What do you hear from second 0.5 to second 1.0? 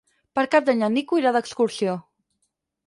Cap d'Any en